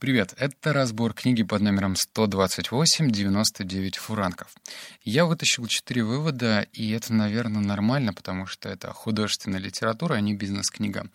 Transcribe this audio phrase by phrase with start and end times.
[0.00, 4.54] Привет, это разбор книги под номером 128 «99 фуранков».
[5.02, 10.34] Я вытащил четыре вывода, и это, наверное, нормально, потому что это художественная литература, а не
[10.34, 11.10] бизнес-книга.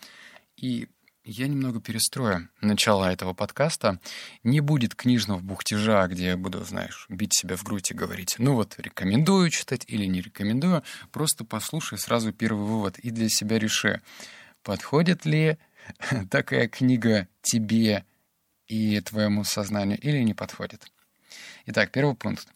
[0.57, 0.89] И
[1.23, 4.01] я немного перестрою начало этого подкаста.
[4.43, 8.55] Не будет книжного бухтежа, где я буду, знаешь, бить себя в грудь и говорить, ну
[8.55, 10.83] вот, рекомендую читать или не рекомендую.
[11.13, 14.01] Просто послушай сразу первый вывод и для себя реши,
[14.61, 15.57] подходит ли
[16.29, 18.03] такая книга тебе
[18.67, 20.87] и твоему сознанию или не подходит.
[21.65, 22.47] Итак, первый пункт.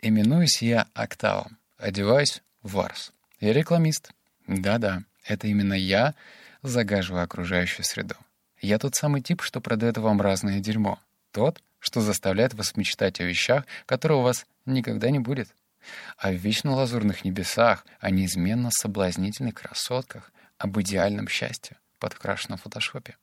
[0.00, 3.12] Именуюсь я Октавом, одеваюсь в Варс.
[3.40, 4.12] Я рекламист.
[4.46, 6.14] Да-да, это именно я
[6.62, 8.16] загаживаю окружающую среду.
[8.60, 10.98] Я тот самый тип, что продает вам разное дерьмо.
[11.32, 15.48] Тот, что заставляет вас мечтать о вещах, которые у вас никогда не будет.
[16.16, 23.16] О вечно лазурных небесах, о неизменно соблазнительных красотках, об идеальном счастье, подкрашенном в фотошопе.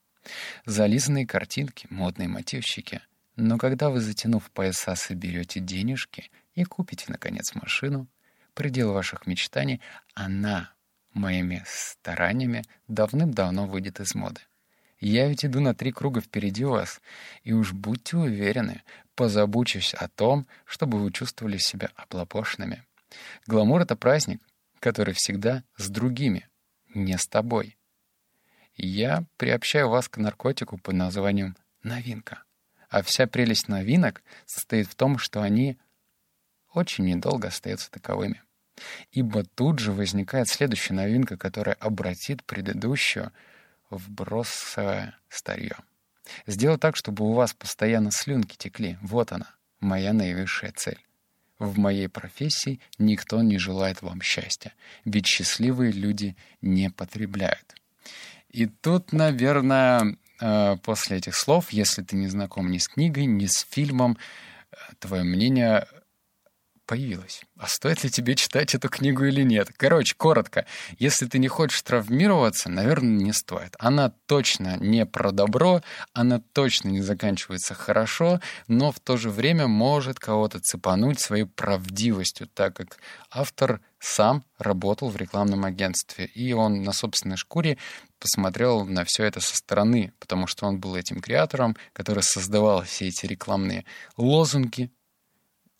[0.65, 3.01] Зализанные картинки, модные мотивчики.
[3.35, 8.07] Но когда вы, затянув пояса, соберете денежки и купите, наконец, машину,
[8.53, 9.81] предел ваших мечтаний,
[10.13, 10.73] она,
[11.13, 14.41] моими стараниями, давным-давно выйдет из моды.
[14.99, 17.01] Я ведь иду на три круга впереди вас,
[17.43, 18.83] и уж будьте уверены,
[19.15, 22.83] позабочусь о том, чтобы вы чувствовали себя оплопошенными.
[23.47, 24.41] Гламур— это праздник,
[24.79, 26.49] который всегда с другими,
[26.93, 27.77] не с тобой
[28.87, 32.43] я приобщаю вас к наркотику под названием новинка.
[32.89, 35.77] А вся прелесть новинок состоит в том, что они
[36.73, 38.41] очень недолго остаются таковыми.
[39.11, 43.31] Ибо тут же возникает следующая новинка, которая обратит предыдущую
[43.89, 45.75] в бросовое старье.
[46.47, 48.97] Сделать так, чтобы у вас постоянно слюнки текли.
[49.01, 50.99] Вот она, моя наивысшая цель.
[51.57, 57.75] В моей профессии никто не желает вам счастья, ведь счастливые люди не потребляют.
[58.49, 63.45] И тут, наверное, э, после этих слов, если ты не знаком ни с книгой, ни
[63.45, 64.17] с фильмом,
[64.71, 65.87] э, твое мнение
[66.89, 67.43] появилось.
[67.55, 69.69] А стоит ли тебе читать эту книгу или нет?
[69.77, 70.65] Короче, коротко.
[70.97, 73.75] Если ты не хочешь травмироваться, наверное, не стоит.
[73.77, 79.67] Она точно не про добро, она точно не заканчивается хорошо, но в то же время
[79.67, 82.97] может кого-то цепануть своей правдивостью, так как
[83.29, 87.77] автор сам работал в рекламном агентстве, и он на собственной шкуре
[88.17, 93.09] посмотрел на все это со стороны, потому что он был этим креатором, который создавал все
[93.09, 93.85] эти рекламные
[94.17, 94.89] лозунги,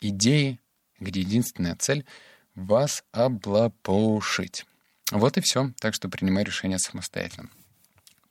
[0.02, 0.60] идеи,
[1.00, 2.06] где единственная цель—
[2.56, 4.66] вас облапошить.
[5.12, 7.50] Вот и все, так что принимай решение самостоятельно.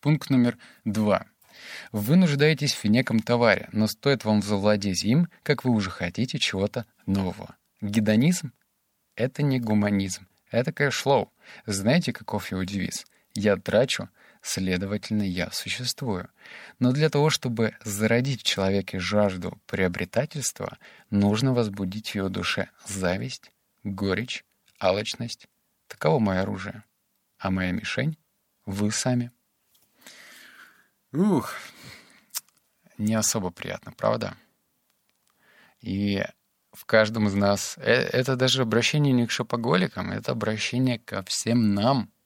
[0.00, 1.26] Пункт номер два.
[1.92, 6.86] Вы нуждаетесь в неком товаре, но стоит вам завладеть им, как вы уже хотите чего-то
[7.06, 7.56] нового.
[7.80, 8.52] Гедонизм—
[9.16, 11.32] это не гуманизм, это кэшлоу.
[11.66, 13.06] Знаете, каков его девиз?
[13.34, 14.08] Я трачу,
[14.43, 16.28] следовательно, я существую.
[16.78, 20.78] Но для того, чтобы зародить в человеке жажду приобретательства,
[21.10, 23.53] нужно возбудить в его душе зависть,
[23.84, 24.44] горечь,
[24.78, 25.49] алчность.
[25.87, 26.84] Таково мое оружие.
[27.38, 28.19] А моя мишень—
[28.66, 29.31] вы сами.
[31.12, 31.55] Ух,
[32.99, 34.37] не особо приятно, правда?
[35.81, 36.22] И
[36.72, 41.75] в каждом из нас э, это даже обращение не к шопоголикам, это обращение ко всем
[41.75, 42.10] нам—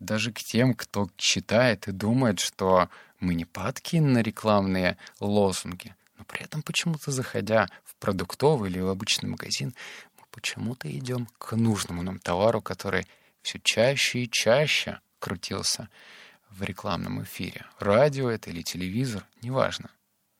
[0.00, 2.88] даже к тем, кто считает и думает, что
[3.20, 8.88] мы не падки на рекламные лозунги, но при этом почему-то, заходя в продуктовый или в
[8.88, 9.74] обычный магазин,
[10.18, 13.06] мы почему-то идем к нужному нам товару, который
[13.42, 15.88] все чаще и чаще крутился
[16.50, 17.64] в рекламном эфире.
[17.78, 19.90] Радио это или телевизор, неважно.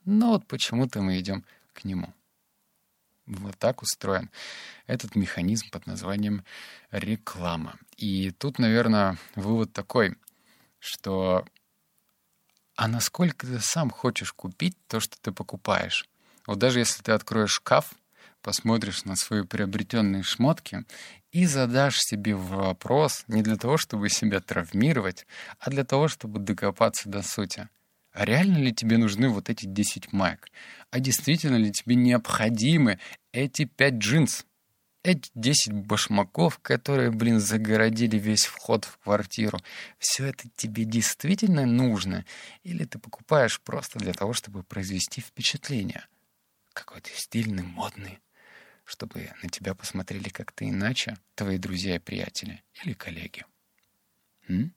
[0.05, 2.13] Но вот почему-то мы идем к нему.
[3.27, 4.31] Вот так устроен
[4.87, 6.45] этот механизм под названием
[6.91, 7.77] реклама.
[7.97, 10.17] И тут, наверное, вывод такой,
[10.79, 11.45] что
[12.77, 16.09] а насколько ты сам хочешь купить то, что ты покупаешь?
[16.47, 17.93] Вот даже если ты откроешь шкаф,
[18.43, 20.85] посмотришь на свои приобретенные шмотки
[21.33, 25.27] и задашь себе вопрос не для того, чтобы себя травмировать,
[25.59, 27.69] а для того, чтобы докопаться до сути—
[28.17, 30.49] а реально ли тебе нужны вот эти 10 майк?
[30.91, 32.99] А действительно ли тебе необходимы
[33.33, 34.47] эти 5 джинс?
[35.03, 39.59] Эти 10 башмаков, которые, блин, загородили весь вход в квартиру.
[39.99, 42.25] Все это тебе действительно нужно?
[42.63, 46.07] Или ты покупаешь просто для того, чтобы произвести впечатление?
[46.73, 48.19] Какой то стильный, модный.
[48.87, 53.45] Чтобы на тебя посмотрели как-то иначе твои друзья и приятели или коллеги.
[54.49, 54.73] М?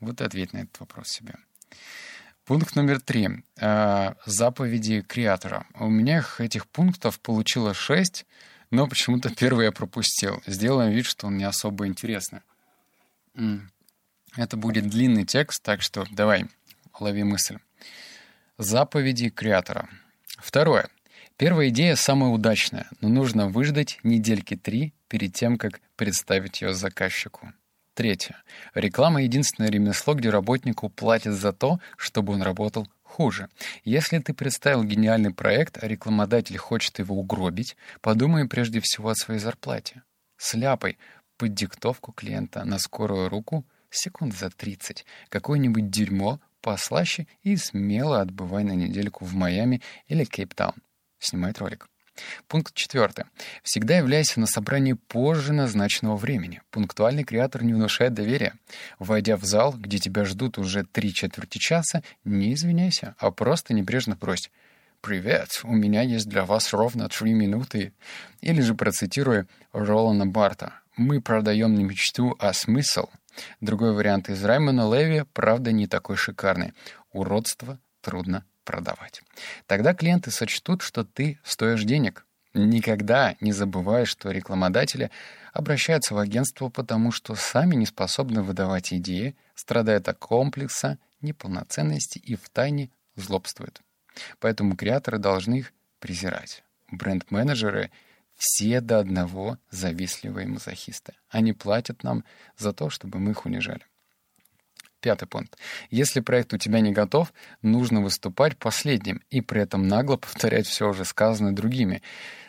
[0.00, 1.34] Вот ответь на этот вопрос себе.
[2.44, 3.42] Пункт номер три.
[3.58, 5.66] Э, заповеди креатора.
[5.74, 8.26] У меня этих пунктов получилось шесть,
[8.70, 10.42] но почему-то первый я пропустил.
[10.46, 12.40] Сделаем вид, что он не особо интересный.
[14.36, 16.46] Это будет длинный текст, так что давай,
[16.98, 17.58] лови мысль.
[18.58, 19.88] Заповеди креатора.
[20.38, 20.88] Второе.
[21.36, 27.52] Первая идея самая удачная, но нужно выждать недельки три перед тем, как представить ее заказчику.
[27.94, 28.42] Третье.
[28.74, 33.48] Реклама— единственное ремесло, где работнику платят за то, чтобы он работал хуже.
[33.84, 39.38] Если ты представил гениальный проект, а рекламодатель хочет его угробить, подумай прежде всего о своей
[39.38, 40.02] зарплате.
[40.36, 40.98] Сляпай
[41.36, 48.64] под диктовку клиента на скорую руку секунд за 30 какое-нибудь дерьмо послаще и смело отбывай
[48.64, 50.82] на недельку в Майами или Кейптаун.
[51.20, 51.86] Снимает ролик.
[52.48, 53.24] Пункт четвертый.
[53.62, 56.62] Всегда являйся на собрании позже назначенного времени.
[56.70, 58.54] Пунктуальный креатор не внушает доверия.
[58.98, 64.16] Войдя в зал, где тебя ждут уже три четверти часа, не извиняйся, а просто небрежно
[64.16, 64.50] прось.
[65.00, 67.92] «Привет, у меня есть для вас ровно три минуты».
[68.40, 70.72] Или же процитируя Ролана Барта.
[70.96, 73.08] «Мы продаем не мечту, а смысл».
[73.60, 76.72] Другой вариант из Раймона Леви, правда, не такой шикарный.
[77.12, 79.22] Уродство трудно продавать.
[79.66, 82.26] Тогда клиенты сочтут, что ты стоишь денег.
[82.54, 85.10] Никогда не забывай, что рекламодатели
[85.52, 92.36] обращаются в агентство, потому что сами не способны выдавать идеи, страдают от комплекса, неполноценности и
[92.36, 93.80] втайне злобствуют.
[94.38, 96.62] Поэтому креаторы должны их презирать.
[96.90, 97.90] Бренд-менеджеры
[98.36, 101.14] все до одного завистливые мазохисты.
[101.30, 102.24] Они платят нам
[102.56, 103.86] за то, чтобы мы их унижали.
[105.04, 105.58] Пятый пункт.
[105.90, 107.30] Если проект у тебя не готов,
[107.60, 112.00] нужно выступать последним и при этом нагло повторять все уже сказанное другими.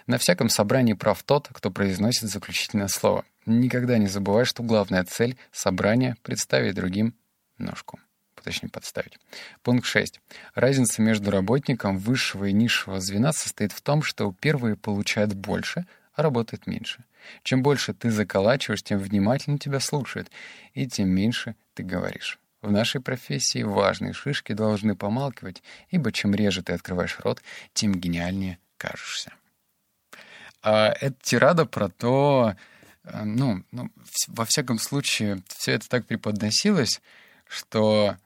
[0.07, 3.25] На всяком собрании прав тот, кто произносит заключительное слово.
[3.45, 7.13] Никогда не забывай, что главная цель собрания— представить другим
[7.57, 7.99] ножку.
[8.41, 9.19] Точнее, подставить.
[9.61, 10.21] Пункт 6.
[10.53, 16.21] Разница между работником высшего и низшего звена состоит в том, что первые получают больше, а
[16.21, 17.03] работают меньше.
[17.43, 20.31] Чем больше ты заколачиваешь, тем внимательно тебя слушают,
[20.73, 22.39] и тем меньше ты говоришь.
[22.65, 27.43] В нашей профессии важные шишки должны помалкивать, ибо чем реже ты открываешь рот,
[27.75, 29.33] тем гениальнее кажешься.
[30.63, 32.55] А это тирада про то,
[33.03, 33.91] э, ну, ну,
[34.29, 37.01] во всяком случае, все это так преподносилось,
[37.47, 38.17] что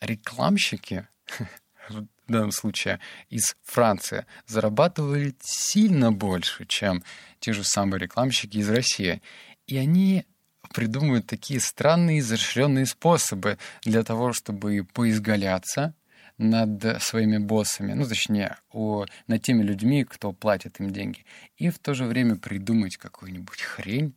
[0.00, 1.06] рекламщики,
[1.90, 7.04] в данном случае из Франции, зарабатывали сильно больше, чем
[7.38, 9.20] те же самые рекламщики из России.
[9.66, 10.24] И они
[10.72, 15.94] придумывают такие странные, изощренные способы для того, чтобы поизгаляться
[16.38, 21.24] над своими боссами, ну, точнее, о, над теми людьми, кто платит им деньги,
[21.56, 24.14] и в то же время придумать какую-нибудь хрень,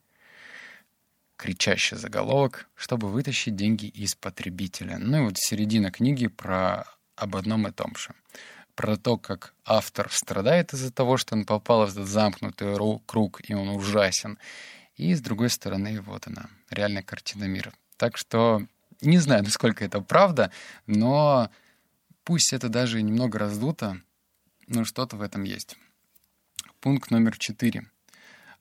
[1.37, 4.97] кричащий заголовок, чтобы вытащить деньги из потребителя.
[4.97, 6.85] Ну и вот середина книги про
[7.15, 8.13] об одном и том же.
[8.75, 12.75] Про то, как автор страдает из-за того, что он попал в этот замкнутый
[13.05, 14.37] круг, и он ужасен.
[14.95, 17.73] И с другой стороны, вот она, реальная картина мира.
[17.97, 18.65] Так что
[19.01, 20.51] не знаю, насколько это правда,
[20.87, 21.49] но
[22.23, 24.01] пусть это даже немного раздуто,
[24.67, 25.77] но что-то в этом есть.
[26.79, 27.89] Пункт номер четыре.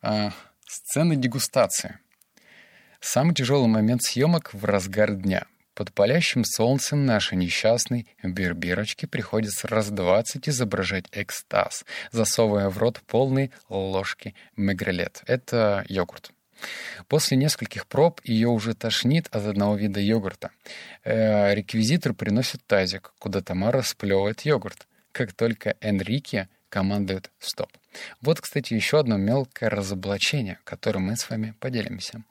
[0.03, 0.33] А,
[0.67, 1.99] сцена дегустации.
[3.01, 5.47] Самый тяжелый момент съемок в разгар дня.
[5.75, 13.51] Под палящим солнцем нашей несчастной берберочке приходится раз двадцать изображать экстаз, засовывая в рот полные
[13.69, 15.23] ложки мегрелет.
[15.27, 16.31] Это йогурт.
[17.09, 20.51] После нескольких проб ее уже тошнит от одного вида йогурта.
[21.03, 24.87] Э, реквизитор приносит тазик, куда Тамара сплевывает йогурт.
[25.11, 27.71] Как только Энрике командует «стоп».
[28.21, 32.23] Вот, кстати, еще одно мелкое разоблачение, которым мы с вами поделимся.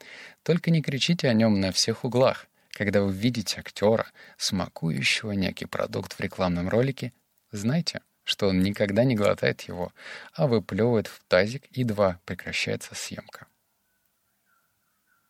[0.44, 2.48] Только не кричите о нем на всех углах.
[2.74, 7.14] Когда вы видите актера, смакующего некий продукт в рекламном ролике,
[7.52, 9.94] знайте, что он никогда не глотает его,
[10.34, 13.46] а выплевывает в тазик, едва прекращается съемка.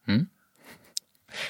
[0.07, 0.29] М?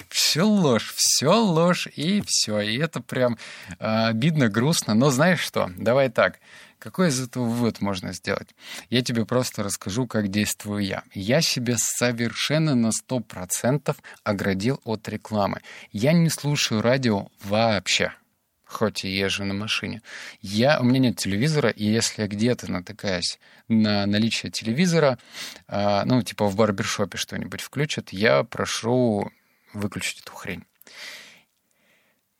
[0.09, 2.61] Все ложь, все ложь и все.
[2.61, 3.37] И это прям
[3.79, 4.93] э, обидно, грустно.
[4.93, 5.69] Но знаешь что?
[5.77, 6.39] Давай так.
[6.83, 8.49] Какой из этого вывод можно сделать?
[8.89, 11.03] Я тебе просто расскажу, как действую я.
[11.13, 15.61] Я себя совершенно на 100% оградил от рекламы.
[15.93, 18.11] Я не слушаю радио вообще
[18.65, 20.01] хоть и езжу на машине.
[20.41, 25.19] Я, у меня нет телевизора, и если я где-то натыкаюсь на наличие телевизора,
[25.67, 29.31] э, ну, типа в барбершопе что-нибудь включат, я прошу
[29.73, 30.65] выключить эту хрень.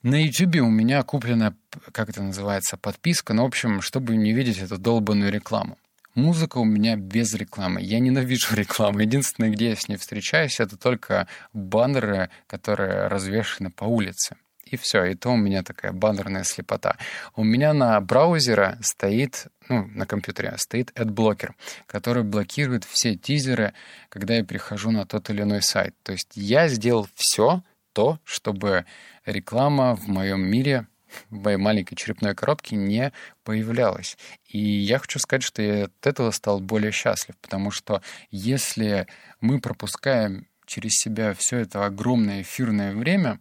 [0.04, 1.56] На YouTube у меня куплена,
[1.94, 5.78] как это называется, подписка, ну, в общем, чтобы не видеть эту долбанную рекламу.
[6.14, 7.82] Музыка у меня без рекламы.
[7.82, 9.00] Я ненавижу рекламу.
[9.00, 14.36] Единственное, где я с ней встречаюсь, это только баннеры, которые развешены по улице.
[14.66, 16.98] И все, и то у меня такая баннерная слепота.
[17.38, 21.52] У меня на браузере стоит, ну, на компьютере стоит AdBlocker,
[21.86, 23.74] который блокирует все тизеры,
[24.10, 25.96] когда я перехожу на тот или иной сайт.
[26.04, 28.86] То есть я сделал все то, чтобы
[29.26, 30.88] реклама в моем мире
[31.30, 34.18] в моей маленькой черепной коробке не появлялось.
[34.48, 39.08] И я хочу сказать, что я от этого стал более счастлив, потому что если
[39.40, 43.40] мы пропускаем через себя все это огромное эфирное время,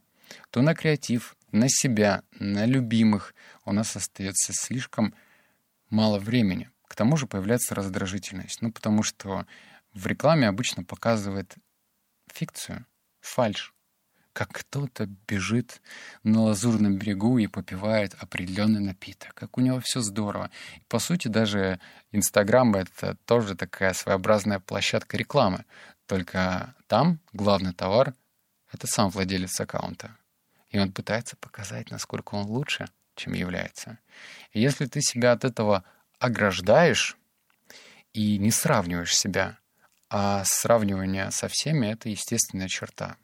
[0.50, 5.14] то на креатив, на себя, на любимых у нас остается слишком
[5.90, 6.71] мало времени.
[6.88, 8.61] К тому же появляется раздражительность.
[8.61, 9.47] Ну, потому что
[9.94, 11.54] в рекламе обычно показывает
[12.32, 12.87] фикцию,
[13.21, 13.73] фальш
[14.33, 15.81] как кто-то бежит
[16.23, 20.51] на лазурном берегу и попивает определенный напиток, как у него все здорово.
[20.77, 21.81] И, по сути, даже
[22.12, 25.65] Инстаграм— это тоже такая своеобразная площадка рекламы,
[26.07, 28.15] только там главный товар—
[28.73, 30.17] это сам владелец аккаунта.
[30.71, 33.99] И он пытается показать, насколько он лучше, чем является.
[34.53, 35.85] И если ты себя от этого
[36.19, 37.17] ограждаешь
[38.15, 39.59] и не сравниваешь себя,
[40.09, 43.17] а сравнивание со всеми— это естественная черта.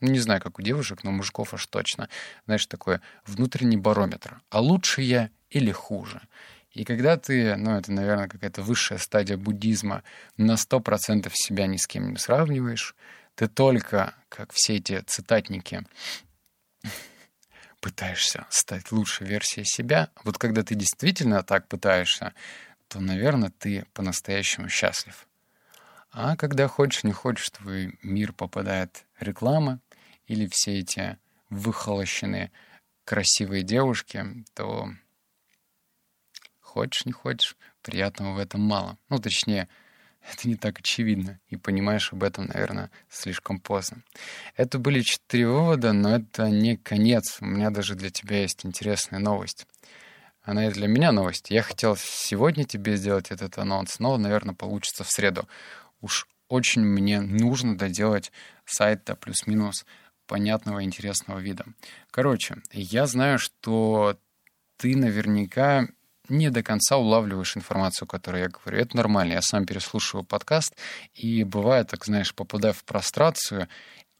[0.00, 2.08] Ну, не знаю, как у девушек, но у мужиков аж точно.
[2.44, 4.40] Знаешь, такой внутренний барометр.
[4.50, 6.20] А лучше я или хуже?
[6.70, 10.02] И когда ты, ну, это, наверное, какая-то высшая стадия буддизма,
[10.36, 12.94] на 100% себя ни с кем не сравниваешь,
[13.34, 15.86] ты только, как все эти цитатники,
[17.80, 20.10] пытаешься стать лучшей версией себя.
[20.24, 22.34] Вот когда ты действительно так пытаешься,
[22.88, 25.26] то, наверное, ты по-настоящему счастлив.
[26.18, 29.80] А когда хочешь, не хочешь, в твой мир попадает реклама,
[30.26, 31.18] или все эти
[31.50, 32.52] выхолощенные
[33.04, 34.88] красивые девушки, то
[36.62, 38.96] хочешь, не хочешь, приятного в этом мало.
[39.10, 39.68] Ну, точнее,
[40.32, 44.02] это не так очевидно, и понимаешь об этом, наверное, слишком поздно.
[44.56, 47.36] Это были четыре вывода, но это не конец.
[47.42, 49.66] У меня даже для тебя есть интересная новость.
[50.46, 51.50] Она и для меня новость.
[51.50, 55.46] Я хотел сегодня тебе сделать этот анонс, но, наверное, получится в среду.
[56.00, 58.32] Уж очень мне нужно доделать
[58.64, 59.84] сайт до плюс-минус
[60.26, 61.64] понятного, интересного вида.
[62.10, 64.18] Короче, я знаю, что
[64.76, 65.88] ты наверняка
[66.28, 68.78] не до конца улавливаешь информацию, которую я говорю.
[68.78, 69.34] Это нормально.
[69.34, 70.74] Я сам переслушиваю подкаст,
[71.14, 73.68] и бывает, так знаешь, попадаю в прострацию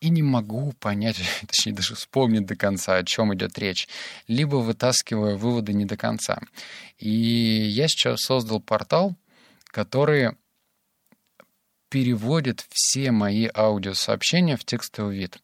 [0.00, 3.88] и не могу понять, точнее даже вспомнить до конца, о чем идет речь,
[4.28, 6.40] либо вытаскиваю выводы не до конца.
[6.98, 9.16] И я сейчас создал портал,
[9.66, 10.36] который
[11.96, 15.38] переводит все мои аудиосообщения в текстовый вид.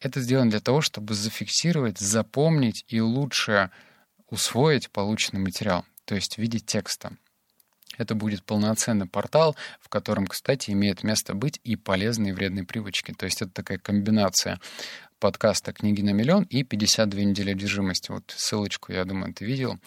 [0.00, 3.70] Это сделано для того, чтобы зафиксировать, запомнить и лучше
[4.30, 7.12] усвоить полученный материал, то есть в виде текста.
[7.98, 13.12] Это будет полноценный портал, в котором, кстати, имеет место быть и полезные и вредные привычки.
[13.12, 14.58] То есть это такая комбинация
[15.18, 18.10] подкаста «Книги на миллион» и «52 недели одержимости».
[18.10, 19.78] Вот ссылочку, я думаю, ты видел.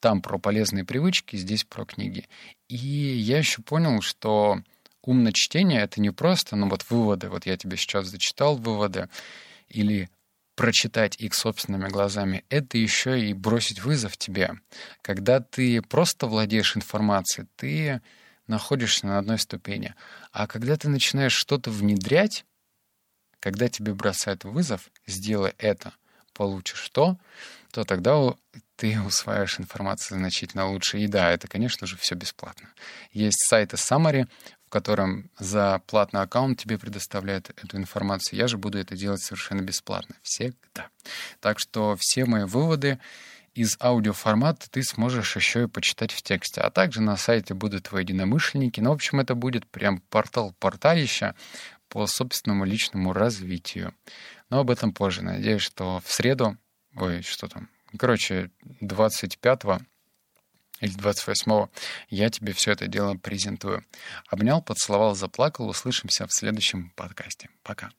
[0.00, 2.26] Там про полезные привычки, здесь про книги.
[2.68, 4.62] И я еще понял, что
[5.08, 9.08] умное чтение— это не просто, ну вот выводы, вот я тебе сейчас зачитал выводы,
[9.68, 10.10] или
[10.54, 14.58] прочитать их собственными глазами, это еще и бросить вызов тебе.
[15.02, 18.02] Когда ты просто владеешь информацией, ты
[18.48, 19.94] находишься на одной ступени.
[20.32, 22.44] А когда ты начинаешь что-то внедрять,
[23.40, 25.94] когда тебе бросают вызов, сделай это,
[26.34, 27.18] получишь то,
[27.70, 28.34] то тогда
[28.76, 30.98] ты усваиваешь информацию значительно лучше.
[30.98, 32.68] И да, это, конечно же, все бесплатно.
[33.12, 34.28] Есть сайты Summary,
[34.68, 38.38] в котором за платный аккаунт тебе предоставляют эту информацию.
[38.38, 40.14] Я же буду это делать совершенно бесплатно.
[40.20, 40.90] Всегда.
[41.40, 42.98] Так что все мои выводы
[43.54, 46.60] из аудиоформата ты сможешь еще и почитать в тексте.
[46.60, 48.78] А также на сайте будут твои единомышленники.
[48.80, 51.34] Ну, в общем, это будет прям портал-порталища
[51.88, 53.94] по собственному личному развитию.
[54.50, 55.22] Но об этом позже.
[55.22, 56.58] Надеюсь, что в среду,
[56.94, 58.50] ой, что там, короче,
[58.82, 59.64] 25
[60.80, 61.70] или 28-го,
[62.08, 63.84] я тебе все это дело презентую.
[64.28, 65.68] Обнял, поцеловал, заплакал.
[65.68, 67.48] Услышимся в следующем подкасте.
[67.62, 67.90] Пока.